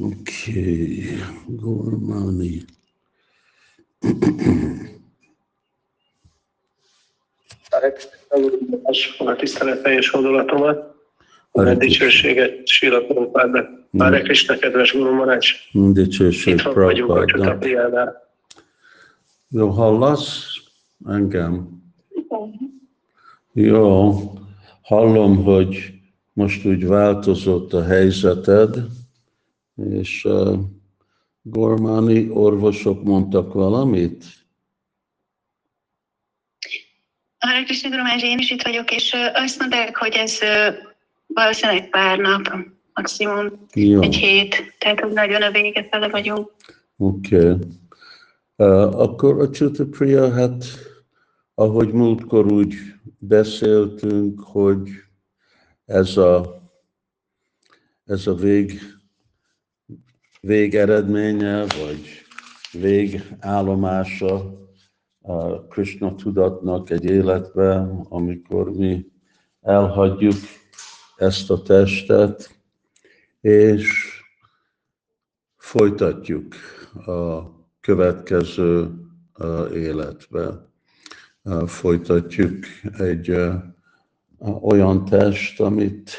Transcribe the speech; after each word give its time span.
Oké, 0.00 0.50
okay. 0.50 1.18
Gormani. 1.46 2.64
a 9.18 9.36
tisztelet 9.36 9.82
teljes 9.82 10.14
oldalatomat, 10.14 10.94
a 11.50 11.74
dicsőséget 11.74 12.66
síratom 12.66 13.30
Pádnak. 13.30 13.68
Már 13.90 14.22
Krishna, 14.22 14.56
kedves 14.56 14.92
Guru 14.92 15.14
Marács. 15.14 15.52
Dicsőség 15.72 16.54
Itt 16.54 16.62
vagyunk 16.62 17.10
a 17.10 17.24
Csutapriánál. 17.24 18.28
Jó, 19.48 19.68
hallasz 19.68 20.46
engem? 21.06 21.82
Jó, 23.52 24.12
hallom, 24.82 25.44
hogy 25.44 25.92
most 26.32 26.64
úgy 26.64 26.86
változott 26.86 27.72
a 27.72 27.84
helyzeted, 27.84 28.76
és 29.90 30.24
uh, 30.24 30.58
Gormáni 31.42 32.30
orvosok 32.30 33.02
mondtak 33.02 33.52
valamit? 33.52 34.24
Hare 37.38 37.62
Krishna 37.62 37.88
Gurumás, 37.88 38.22
én 38.22 38.38
is 38.38 38.50
itt 38.50 38.62
vagyok, 38.62 38.90
és 38.90 39.14
azt 39.34 39.58
mondták, 39.58 39.96
hogy 39.96 40.12
ez 40.12 40.38
valószínűleg 41.26 41.88
pár 41.88 42.18
nap, 42.18 42.48
maximum 42.94 43.66
Jó. 43.74 44.02
egy 44.02 44.16
hét, 44.16 44.74
tehát 44.78 45.00
hogy 45.00 45.12
nagyon 45.12 45.42
a 45.42 45.50
vége 45.50 45.88
fele 45.90 46.08
vagyunk. 46.08 46.50
Oké. 46.96 47.36
Okay. 47.36 47.56
Uh, 48.56 49.00
akkor 49.00 49.40
a 49.40 49.50
Csutapriya, 49.50 50.32
hát 50.32 50.64
ahogy 51.54 51.92
múltkor 51.92 52.52
úgy 52.52 52.74
beszéltünk, 53.18 54.40
hogy 54.40 54.88
ez 55.84 56.16
a, 56.16 56.62
ez 58.04 58.26
a 58.26 58.34
vég, 58.34 58.80
végeredménye, 60.40 61.60
vagy 61.60 62.00
végállomása 62.72 64.56
a 65.20 65.66
Krishna 65.66 66.14
tudatnak 66.14 66.90
egy 66.90 67.04
életben, 67.04 68.06
amikor 68.08 68.72
mi 68.72 69.06
elhagyjuk 69.60 70.36
ezt 71.16 71.50
a 71.50 71.62
testet, 71.62 72.56
és 73.40 74.12
folytatjuk 75.56 76.54
a 77.06 77.42
következő 77.80 78.90
életbe. 79.74 80.66
Folytatjuk 81.66 82.64
egy 82.98 83.36
olyan 84.60 85.04
test, 85.04 85.60
amit 85.60 86.10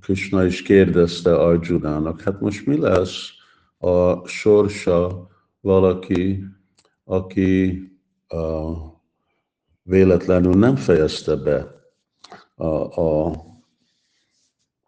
Krishna 0.00 0.44
is 0.44 0.62
kérdezte 0.62 1.36
Arjunának, 1.36 2.20
hát 2.20 2.40
most 2.40 2.66
mi 2.66 2.78
lesz 2.78 3.30
a 3.78 4.26
sorsa 4.28 5.28
valaki, 5.60 6.44
aki 7.04 7.82
a, 8.28 8.72
véletlenül 9.82 10.54
nem 10.54 10.76
fejezte 10.76 11.36
be 11.36 11.74
a, 12.54 13.00
a 13.00 13.32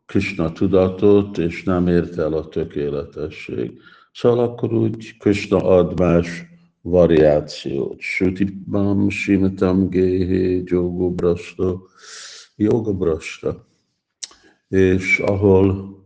Krishna 0.07 0.53
tudatot, 0.53 1.39
és 1.39 1.63
nem 1.63 1.89
érte 1.89 2.23
el 2.23 2.33
a 2.33 2.49
tökéletesség. 2.49 3.81
Szóval 4.13 4.45
akkor 4.45 4.73
úgy 4.73 5.17
Krishna 5.17 5.57
ad 5.57 5.99
más 5.99 6.45
variációt. 6.81 8.01
Sutipam, 8.01 9.09
Simitam, 9.09 9.89
Géhé, 9.89 10.63
Jogo 10.65 11.11
Brasta, 11.11 11.83
Yoga 12.57 12.93
Brasta. 12.93 13.67
És 14.69 15.19
ahol 15.19 15.97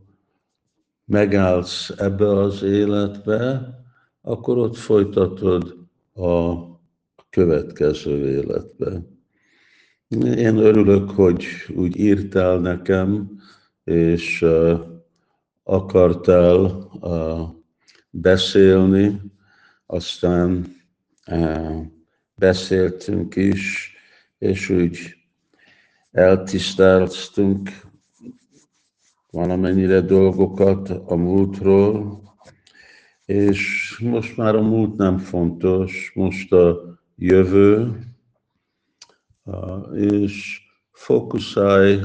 megállsz 1.04 1.90
ebbe 1.96 2.28
az 2.28 2.62
életbe, 2.62 3.74
akkor 4.22 4.58
ott 4.58 4.76
folytatod 4.76 5.76
a 6.14 6.54
következő 7.30 8.28
életbe. 8.28 9.02
Én 10.18 10.56
örülök, 10.56 11.10
hogy 11.10 11.44
úgy 11.76 11.96
írtál 11.96 12.58
nekem, 12.58 13.40
és 13.84 14.42
uh, 14.42 14.80
akartál 15.62 16.88
uh, 17.00 17.40
beszélni, 18.10 19.20
aztán 19.86 20.76
uh, 21.26 21.80
beszéltünk 22.34 23.36
is, 23.36 23.94
és 24.38 24.68
úgy 24.68 24.98
eltiszteltünk 26.10 27.70
valamennyire 29.30 30.00
dolgokat 30.00 30.88
a 30.88 31.14
múltról, 31.14 32.22
és 33.24 33.98
most 33.98 34.36
már 34.36 34.54
a 34.54 34.62
múlt 34.62 34.96
nem 34.96 35.18
fontos, 35.18 36.12
most 36.14 36.52
a 36.52 36.98
jövő, 37.16 37.98
és 39.94 40.60
fókuszálj 40.92 42.00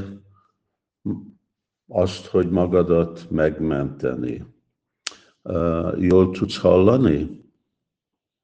azt, 1.88 2.26
hogy 2.26 2.50
magadat 2.50 3.30
megmenteni. 3.30 4.44
Jól 5.98 6.30
tudsz 6.30 6.58
hallani? 6.58 7.44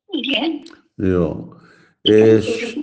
Igen. 0.06 0.62
Jó. 0.94 1.54
És, 2.00 2.76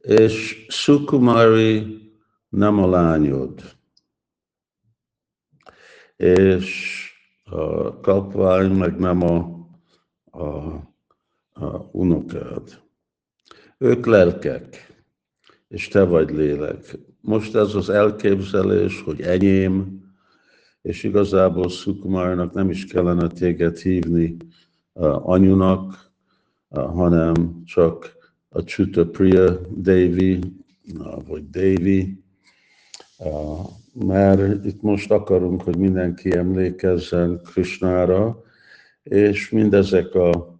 és 0.00 0.66
Sukumari 0.68 2.02
nem 2.48 2.78
a 2.78 2.88
lányod. 2.88 3.73
És 6.16 7.00
a 7.44 8.00
kapvány 8.00 8.70
meg 8.70 8.98
nem 8.98 9.22
a, 9.22 9.66
a, 10.30 10.46
a 11.52 11.88
unokád. 11.92 12.82
Ők 13.78 14.06
lelkek, 14.06 14.92
és 15.68 15.88
te 15.88 16.04
vagy 16.04 16.30
lélek. 16.30 16.98
Most 17.20 17.54
ez 17.54 17.74
az 17.74 17.88
elképzelés, 17.88 19.02
hogy 19.02 19.20
enyém, 19.20 20.02
és 20.82 21.02
igazából 21.02 21.68
Szukumárnak 21.68 22.52
nem 22.52 22.70
is 22.70 22.86
kellene 22.86 23.28
téged 23.28 23.78
hívni 23.78 24.36
uh, 24.92 25.28
anyunak, 25.28 26.12
uh, 26.68 26.94
hanem 26.94 27.62
csak 27.64 28.16
a 28.48 28.62
Chuta 28.62 29.06
Priya 29.06 29.60
uh, 29.86 31.26
vagy 31.26 31.50
Devi, 31.50 32.24
uh, 33.18 33.68
mert 33.94 34.64
itt 34.64 34.82
most 34.82 35.10
akarunk, 35.10 35.62
hogy 35.62 35.76
mindenki 35.76 36.36
emlékezzen 36.36 37.40
Krishnára, 37.44 38.42
és 39.02 39.50
mindezek 39.50 40.14
a 40.14 40.58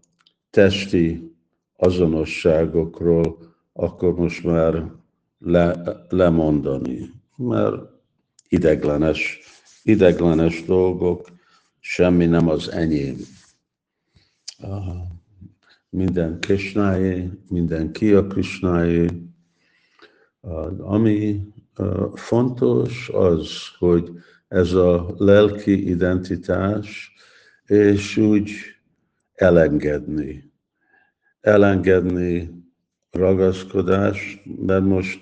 testi 0.51 1.33
azonosságokról 1.77 3.39
akkor 3.73 4.15
most 4.15 4.45
már 4.45 4.91
le, 5.39 5.97
lemondani, 6.09 7.11
mert 7.37 7.75
ideglenes, 8.49 9.41
ideglenes 9.83 10.65
dolgok, 10.65 11.29
semmi 11.81 12.27
nem 12.27 12.49
az 12.49 12.71
enyém. 12.71 13.17
Minden 15.91 16.41
Krishnáé, 16.41 17.31
minden 17.49 17.93
ki 17.93 18.13
a 18.13 18.27
Krishnáé. 18.27 19.07
Ami 20.79 21.41
fontos 22.15 23.09
az, 23.09 23.51
hogy 23.79 24.11
ez 24.49 24.73
a 24.73 25.15
lelki 25.19 25.89
identitás, 25.89 27.13
és 27.67 28.17
úgy 28.17 28.51
elengedni. 29.35 30.53
Elengedni 31.41 32.63
ragaszkodás, 33.11 34.43
mert 34.67 34.85
most 34.85 35.21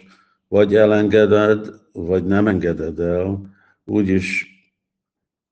vagy 0.48 0.74
elengeded, 0.74 1.80
vagy 1.92 2.24
nem 2.24 2.46
engeded 2.46 2.98
el, 3.00 3.50
úgyis 3.84 4.46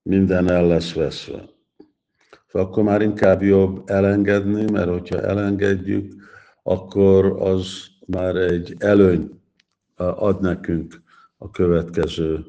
minden 0.03 0.51
el 0.51 0.67
lesz 0.67 0.93
veszve. 0.93 1.49
Akkor 2.53 2.83
már 2.83 3.03
inkább 3.03 3.43
jobb 3.43 3.83
elengedni, 3.91 4.71
mert 4.71 4.91
hogyha 4.91 5.21
elengedjük, 5.21 6.13
akkor 6.63 7.25
az 7.41 7.87
már 8.07 8.37
egy 8.37 8.75
előny 8.79 9.40
ad 10.01 10.41
nekünk 10.41 11.03
a 11.37 11.51
következő 11.51 12.45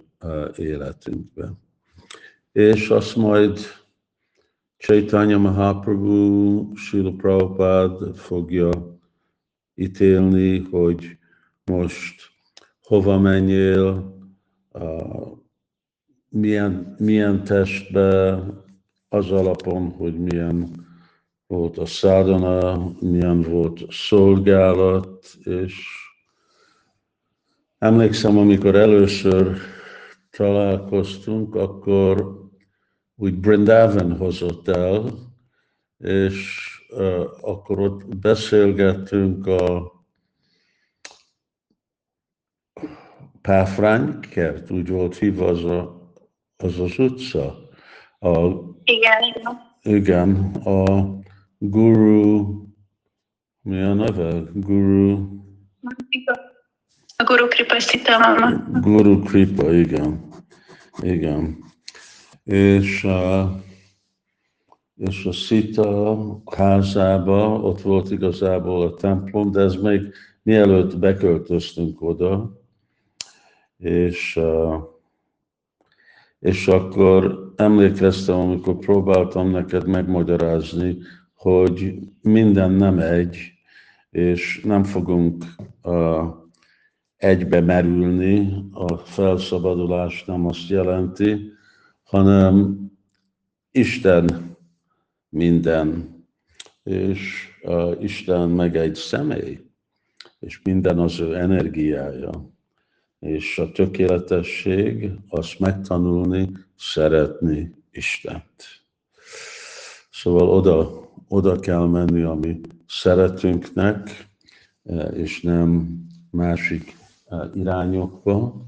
életünkben. 0.55 1.59
És 2.51 2.89
azt 2.89 3.15
majd 3.15 3.59
Chaitanya 4.77 5.37
Mahaprabhu, 5.37 6.75
Srila 6.75 7.11
Prabhupada 7.11 8.13
fogja 8.13 8.99
ítélni, 9.75 10.59
hogy 10.59 11.17
most 11.65 12.21
hova 12.81 13.19
menjél, 13.19 14.15
milyen, 16.29 16.95
milyen 16.99 17.43
testbe, 17.43 18.43
az 19.13 19.31
alapon, 19.31 19.89
hogy 19.89 20.19
milyen 20.19 20.85
volt 21.47 21.77
a 21.77 21.85
szádana, 21.85 22.91
milyen 22.99 23.41
volt 23.41 23.85
szolgálat, 23.89 25.37
és 25.43 25.85
emlékszem, 27.81 28.37
amikor 28.37 28.75
először 28.75 29.57
találkoztunk, 30.29 31.55
akkor 31.55 32.39
úgy 33.15 33.35
Brindavan 33.35 34.17
hozott 34.17 34.67
el, 34.67 35.13
és 35.97 36.69
uh, 36.89 37.25
akkor 37.41 37.79
ott 37.79 38.17
beszélgettünk 38.17 39.47
a 39.47 39.91
Páfrány 43.41 44.19
kert, 44.19 44.71
úgy 44.71 44.89
volt 44.89 45.17
hívva 45.17 45.47
az 45.47 45.63
a, 45.63 46.11
az, 46.57 46.79
az 46.79 46.99
utca. 46.99 47.69
A, 48.19 48.47
Igen, 48.83 49.21
igen. 49.81 50.53
a 50.53 51.09
Guru, 51.57 52.45
mi 53.61 53.81
a 53.81 53.93
neve? 53.93 54.43
Guru, 54.53 55.27
A 57.21 57.23
Guru 57.23 57.47
Kripa 57.47 57.79
Szitavama. 57.79 58.63
Guru 58.81 59.19
Kripa, 59.19 59.73
igen. 59.73 60.29
Igen. 61.01 61.57
És, 62.43 63.03
uh, 63.03 63.49
és 64.95 65.25
a 65.25 65.31
Szita 65.31 66.17
házába, 66.55 67.59
ott 67.59 67.81
volt 67.81 68.11
igazából 68.11 68.81
a 68.87 68.93
templom, 68.93 69.51
de 69.51 69.59
ez 69.59 69.75
még 69.75 70.01
mielőtt 70.43 70.97
beköltöztünk 70.97 72.01
oda, 72.01 72.61
és, 73.77 74.39
és 76.39 76.67
akkor 76.67 77.51
emlékeztem, 77.55 78.39
amikor 78.39 78.77
próbáltam 78.77 79.49
neked 79.49 79.87
megmagyarázni, 79.87 80.97
hogy 81.33 81.99
minden 82.21 82.71
nem 82.71 82.99
egy, 82.99 83.37
és 84.09 84.61
nem 84.63 84.83
fogunk 84.83 85.45
uh, 85.83 86.39
egybe 87.21 87.61
merülni, 87.61 88.63
a 88.71 88.97
felszabadulás 88.97 90.25
nem 90.25 90.45
azt 90.45 90.67
jelenti, 90.69 91.51
hanem 92.03 92.79
Isten 93.71 94.55
minden, 95.29 96.15
és 96.83 97.47
uh, 97.63 98.03
Isten 98.03 98.49
meg 98.49 98.75
egy 98.75 98.95
személy, 98.95 99.59
és 100.39 100.61
minden 100.63 100.99
az 100.99 101.19
ő 101.19 101.35
energiája. 101.35 102.49
És 103.19 103.57
a 103.57 103.71
tökéletesség 103.71 105.11
azt 105.29 105.59
megtanulni, 105.59 106.49
szeretni 106.77 107.75
Istent. 107.91 108.81
Szóval 110.11 110.49
oda, 110.49 111.09
oda 111.27 111.59
kell 111.59 111.85
menni, 111.85 112.21
ami 112.21 112.59
szeretünknek, 112.87 114.27
és 115.13 115.41
nem 115.41 115.99
másik 116.31 116.99
irányokba, 117.53 118.65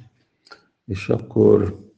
és 0.86 1.10
akkor, 1.10 1.92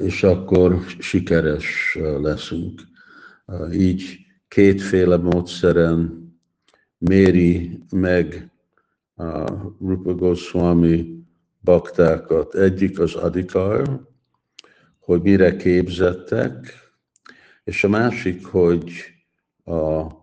és 0.00 0.22
akkor 0.22 0.84
sikeres 0.98 1.98
leszünk. 2.20 2.82
Így 3.72 4.18
kétféle 4.48 5.16
módszeren 5.16 6.24
méri 6.98 7.78
meg 7.90 8.50
a 9.16 9.50
Rupa 9.80 10.14
Goswami 10.14 11.24
baktákat. 11.60 12.54
Egyik 12.54 12.98
az 12.98 13.14
adikar, 13.14 14.08
hogy 14.98 15.22
mire 15.22 15.56
képzettek, 15.56 16.82
és 17.64 17.84
a 17.84 17.88
másik, 17.88 18.46
hogy 18.46 18.92
a, 19.64 19.72
a 19.72 20.14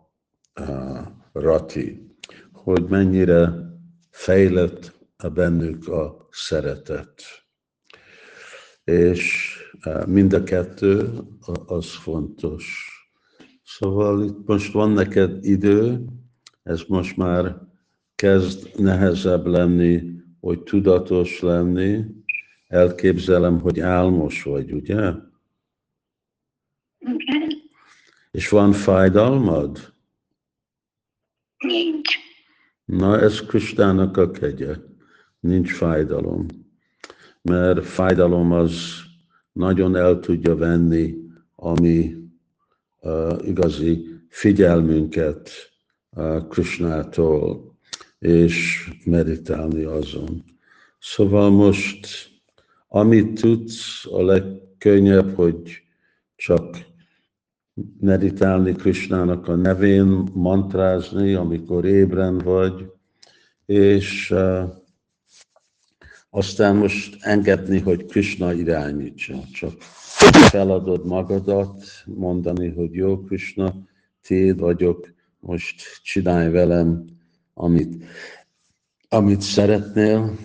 rati, 1.32 2.16
hogy 2.52 2.84
mennyire 2.84 3.71
fejlett 4.12 5.00
a 5.18 5.30
bennük 5.30 5.88
a 5.88 6.28
szeretet. 6.32 7.24
És 8.84 9.56
mind 10.06 10.34
a 10.34 10.44
kettő 10.44 11.10
az 11.66 11.96
fontos. 11.96 12.90
Szóval 13.64 14.24
itt 14.24 14.48
most 14.48 14.74
van 14.74 14.92
neked 14.92 15.46
idő, 15.46 16.06
ez 16.64 16.82
most 16.88 17.18
már 17.18 17.58
kezd 18.16 18.80
nehezebb 18.80 19.46
lenni, 19.46 20.04
hogy 20.40 20.64
tudatos 20.64 21.40
lenni. 21.40 22.06
Elképzelem, 22.68 23.60
hogy 23.60 23.80
álmos 23.80 24.44
vagy, 24.44 24.72
ugye? 24.72 25.14
Igen. 27.00 27.52
És 28.32 28.50
van 28.50 28.72
fájdalmad? 28.72 29.94
Nincs. 31.58 32.21
Na, 32.92 33.20
ez 33.20 33.40
Kristának 33.40 34.18
a 34.18 34.32
kegye. 34.32 34.76
Nincs 35.40 35.72
fájdalom. 35.72 36.46
Mert 37.42 37.86
fájdalom 37.86 38.52
az 38.52 38.74
nagyon 39.52 39.96
el 39.96 40.20
tudja 40.20 40.56
venni 40.56 41.22
ami 41.56 42.16
uh, 43.00 43.48
igazi 43.48 44.06
figyelmünket 44.30 45.50
uh, 46.10 46.48
Krishnától, 46.48 47.76
és 48.20 48.90
meditálni 49.06 49.84
azon. 49.84 50.44
Szóval 51.00 51.50
most, 51.50 52.08
amit 52.88 53.42
tudsz, 53.42 54.06
a 54.06 54.24
legkönnyebb, 54.24 55.36
hogy 55.36 55.84
csak 56.36 56.78
meditálni 58.00 58.74
Krishnának 58.74 59.48
a 59.48 59.56
nevén, 59.56 60.28
mantrázni, 60.34 61.34
amikor 61.34 61.86
ébren 61.86 62.38
vagy, 62.38 62.92
és 63.66 64.34
aztán 66.30 66.76
most 66.76 67.18
engedni, 67.20 67.80
hogy 67.80 68.06
Krishna 68.06 68.54
irányítsa. 68.54 69.44
Csak 69.54 69.74
feladod 70.50 71.06
magadat, 71.06 71.84
mondani, 72.06 72.70
hogy 72.70 72.94
jó 72.94 73.20
Krishna, 73.20 73.74
téd 74.22 74.60
vagyok, 74.60 75.14
most 75.40 75.82
csinálj 76.04 76.52
velem, 76.52 77.06
amit, 77.54 78.04
amit 79.10 79.42
szeretnél, 79.42 80.38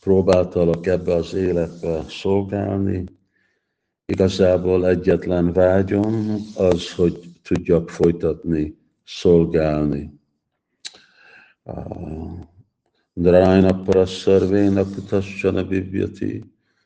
próbáltalak 0.00 0.86
ebbe 0.86 1.14
az 1.14 1.34
életbe 1.34 2.04
szolgálni, 2.08 3.04
Igazából 4.06 4.88
egyetlen 4.88 5.52
vágyom 5.52 6.36
az, 6.56 6.94
hogy 6.94 7.20
tudjak 7.42 7.90
folytatni, 7.90 8.78
szolgálni. 9.04 10.20
Drajna 13.12 13.82
paraszarvéna 13.82 14.84
kutassana 14.84 15.64
bibjati, 15.64 16.44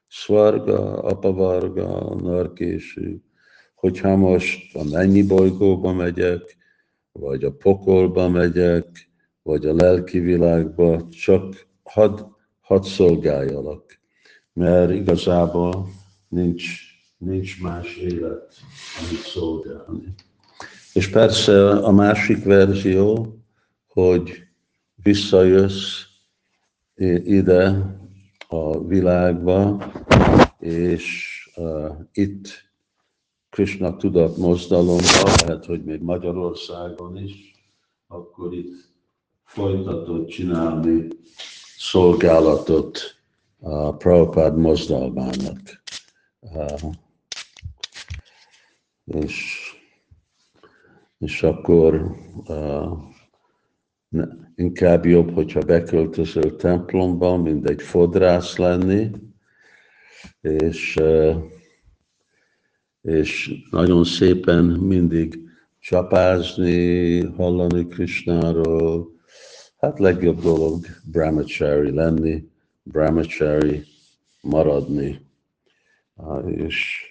szvarga, 0.08 1.02
apavarga, 1.02 2.14
narkésű, 2.14 3.20
hogyha 3.74 4.16
most 4.16 4.76
a 4.76 4.84
mennyi 4.84 5.26
bolygóba 5.26 5.92
megyek, 5.92 6.56
vagy 7.12 7.44
a 7.44 7.52
pokolba 7.52 8.28
megyek, 8.28 9.10
vagy 9.42 9.66
a 9.66 9.74
lelki 9.74 10.18
világba, 10.18 11.08
csak 11.08 11.66
hadd 11.82 12.20
had 12.60 12.84
szolgáljalak. 12.84 14.00
Mert 14.52 14.90
igazából 14.90 15.88
nincs 16.28 16.87
nincs 17.18 17.60
más 17.60 17.96
élet, 17.96 18.54
amit 18.98 19.20
szolgálni. 19.20 20.14
És 20.92 21.08
persze 21.08 21.70
a 21.70 21.92
másik 21.92 22.44
verzió, 22.44 23.36
hogy 23.86 24.48
visszajössz 25.02 26.02
ide 27.24 27.96
a 28.48 28.84
világba, 28.84 29.92
és 30.58 31.36
uh, 31.56 31.90
itt 32.12 32.66
Krishna 33.50 33.96
tudat 33.96 34.36
mozdalomban, 34.36 35.32
lehet, 35.46 35.64
hogy 35.64 35.84
még 35.84 36.02
Magyarországon 36.02 37.16
is, 37.16 37.52
akkor 38.06 38.54
itt 38.54 38.74
folytatod 39.44 40.26
csinálni 40.26 41.08
szolgálatot 41.76 42.98
a 43.60 43.92
Prabhupád 43.96 44.56
mozdalmának. 44.56 45.82
Uh, 46.40 46.92
és, 49.08 49.56
és 51.18 51.42
akkor 51.42 52.16
uh, 52.46 52.98
ne, 54.08 54.24
inkább 54.54 55.06
jobb, 55.06 55.34
hogyha 55.34 55.60
beköltözöl 55.60 56.56
templomba, 56.56 57.36
mint 57.36 57.68
egy 57.68 57.82
fodrász 57.82 58.56
lenni, 58.56 59.10
és, 60.40 60.96
uh, 61.00 61.36
és 63.02 63.54
nagyon 63.70 64.04
szépen 64.04 64.64
mindig 64.64 65.38
csapázni, 65.78 67.20
hallani 67.20 67.86
Krishnáról. 67.86 69.10
Hát 69.78 69.98
legjobb 69.98 70.40
dolog 70.40 70.84
brahmachari 71.12 71.90
lenni, 71.90 72.48
brahmachari 72.82 73.84
maradni. 74.40 75.26
És 76.46 77.06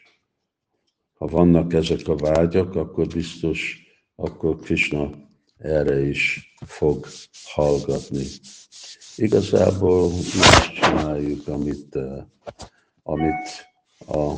ha 1.17 1.27
vannak 1.27 1.73
ezek 1.73 2.07
a 2.07 2.15
vágyak, 2.15 2.75
akkor 2.75 3.07
biztos, 3.07 3.85
akkor 4.15 4.59
Krishna 4.59 5.09
erre 5.57 6.07
is 6.07 6.53
fog 6.65 7.05
hallgatni. 7.43 8.25
Igazából 9.15 10.09
mi 10.09 10.17
is 10.17 10.71
csináljuk, 10.73 11.47
amit, 11.47 11.97
amit 13.03 13.67
a, 14.07 14.33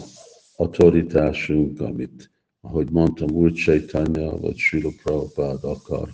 autoritásunk, 0.55 1.79
amit, 1.79 2.31
ahogy 2.61 2.89
mondtam, 2.91 3.29
úgy 3.29 3.53
Chaitanya 3.53 4.37
vagy 4.37 4.57
Srila 4.57 4.89
Prabhupád 5.03 5.63
akar. 5.63 6.09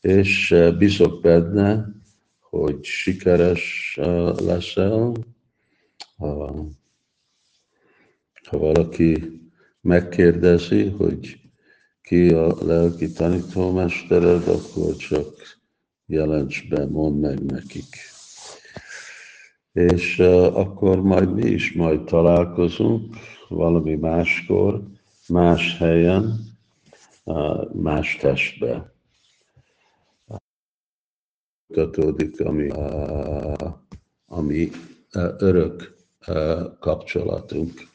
És 0.00 0.50
eh, 0.50 0.76
bízok 0.76 1.20
benne, 1.20 1.88
hogy 2.40 2.84
sikeres 2.84 3.96
eh, 4.00 4.34
leszel, 4.34 5.12
ha, 6.16 6.64
ha 8.48 8.58
valaki 8.58 9.41
megkérdezi, 9.82 10.88
hogy 10.88 11.40
ki 12.02 12.28
a 12.32 12.64
lelki 12.64 13.12
tanítómestered, 13.12 14.48
akkor 14.48 14.96
csak 14.96 15.58
jelents 16.06 16.68
be, 16.68 16.86
mondd 16.86 17.20
meg 17.20 17.44
nekik. 17.44 17.96
És 19.72 20.18
uh, 20.18 20.56
akkor 20.58 21.02
majd 21.02 21.34
mi 21.34 21.50
is 21.50 21.72
majd 21.72 22.04
találkozunk 22.04 23.16
valami 23.48 23.94
máskor, 23.94 24.82
más 25.28 25.76
helyen, 25.78 26.40
uh, 27.24 27.74
más 27.74 28.16
testbe. 28.16 28.94
Kötődik, 31.72 32.40
ami, 32.40 32.68
uh, 32.68 33.72
ami 34.26 34.70
uh, 35.14 35.34
örök 35.38 35.96
uh, 36.26 36.78
kapcsolatunk. 36.78 37.90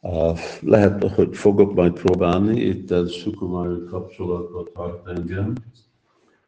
Uh, 0.00 0.38
lehet, 0.60 1.08
hogy 1.08 1.36
fogok 1.36 1.74
majd 1.74 1.92
próbálni, 1.92 2.60
itt 2.60 2.90
ez 2.90 3.12
szukumai 3.12 3.84
kapcsolatot 3.90 4.72
tart 4.72 5.08
engem, 5.08 5.52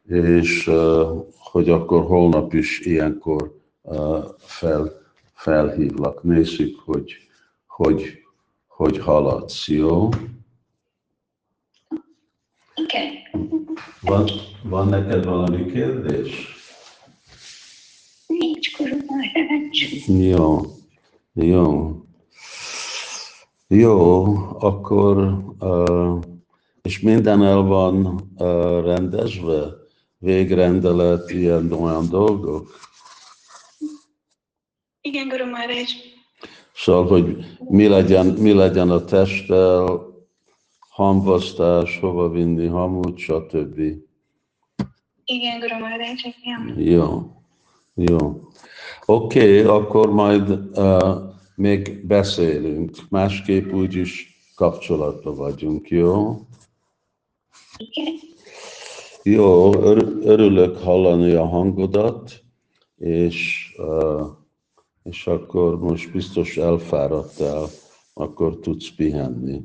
és 0.07 0.67
uh, 0.67 1.25
hogy 1.37 1.69
akkor 1.69 2.03
holnap 2.03 2.53
is 2.53 2.79
ilyenkor 2.79 3.59
uh, 3.81 4.25
fel, 4.37 4.91
felhívlak. 5.33 6.23
Nézzük, 6.23 6.79
hogy 6.79 7.29
hogy, 7.83 8.23
hogy 8.67 8.97
haladsz, 8.97 9.67
jó? 9.67 10.09
Igen. 12.75 13.13
Van, 14.01 14.29
van 14.63 14.87
neked 14.87 15.25
valami 15.25 15.65
kérdés? 15.65 16.47
Nincs 18.27 18.77
Maharaj. 18.77 19.69
Jó, 20.07 20.61
jó. 21.33 21.95
Jó, 23.73 24.23
akkor, 24.59 25.17
uh, 25.59 26.19
és 26.81 26.99
minden 26.99 27.43
el 27.43 27.61
van 27.61 28.05
uh, 28.37 28.83
rendezve? 28.83 29.65
Végrendelet, 30.17 31.29
ilyen 31.29 31.71
olyan 31.71 32.09
dolgok? 32.09 32.79
Igen, 35.01 35.27
Guru 35.27 35.45
Maharaj. 35.49 35.83
Szóval, 36.73 37.07
hogy 37.07 37.37
mi 37.59 37.87
legyen, 37.87 38.25
mi 38.25 38.53
legyen 38.53 38.89
a 38.89 39.05
testtel, 39.05 40.01
hamvasztás, 40.89 41.99
hova 41.99 42.29
vinni 42.29 42.67
hamut, 42.67 43.17
stb. 43.17 43.79
Igen, 45.25 45.59
Guru 45.59 45.79
Maharaj. 45.79 46.15
Igen. 46.41 46.79
Jó, 46.79 47.31
jó. 47.93 48.49
Oké, 49.05 49.59
okay, 49.59 49.77
akkor 49.77 50.11
majd 50.11 50.49
uh, 50.77 51.29
még 51.61 52.05
beszélünk. 52.05 52.97
Másképp 53.09 53.71
úgyis 53.71 54.39
kapcsolatban 54.55 55.35
vagyunk, 55.35 55.89
jó? 55.89 56.39
Igen. 57.77 58.13
Jó, 59.23 59.73
ör- 59.83 60.25
örülök 60.25 60.77
hallani 60.77 61.31
a 61.31 61.45
hangodat, 61.45 62.43
és, 62.97 63.69
uh, 63.77 64.27
és 65.03 65.27
akkor 65.27 65.79
most 65.79 66.11
biztos 66.11 66.57
elfáradtál, 66.57 67.67
akkor 68.13 68.59
tudsz 68.59 68.89
pihenni. 68.95 69.61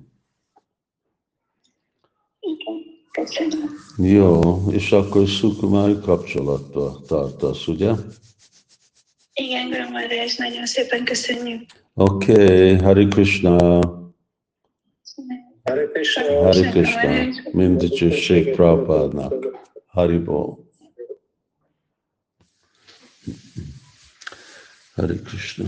Igen. 2.40 2.82
Köszönöm. 3.10 3.74
Jó, 3.98 4.40
és 4.70 4.92
akkor 4.92 5.28
szukumai 5.28 5.98
kapcsolatba 6.00 7.00
tartasz, 7.06 7.66
ugye? 7.66 7.92
Igen, 9.34 9.68
Maharaj, 9.68 10.28
nagyon 10.36 10.66
szépen 10.66 11.04
köszönjük. 11.04 11.85
Oké, 11.98 12.32
okay, 12.32 12.76
Hari 12.76 13.08
Krishna, 13.08 13.80
Hare 15.64 15.86
Krishna. 15.92 16.22
Hari 16.42 16.70
Krishna, 16.70 17.10
mindicsőség 17.52 18.54
Prabhupádnak, 18.54 19.32
Haribo. 19.86 20.58
Hari 24.94 25.20
Krishna. 25.22 25.66